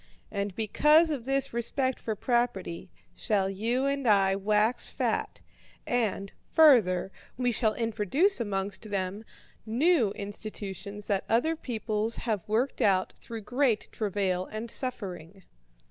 And 0.31 0.55
because 0.55 1.11
of 1.11 1.25
this 1.25 1.53
respect 1.53 1.99
for 1.99 2.15
property 2.15 2.89
shall 3.13 3.47
you 3.51 3.85
and 3.85 4.07
I 4.07 4.35
wax 4.35 4.89
fat, 4.89 5.41
and, 5.85 6.33
further, 6.49 7.11
we 7.37 7.51
shall 7.51 7.75
introduce 7.75 8.39
amongst 8.39 8.89
them 8.89 9.23
new 9.63 10.09
institutions 10.13 11.05
that 11.05 11.23
other 11.29 11.55
peoples 11.55 12.15
have 12.15 12.49
worked 12.49 12.81
out 12.81 13.13
through 13.19 13.41
great 13.41 13.89
travail 13.91 14.47
and 14.47 14.71
suffering.' 14.71 15.43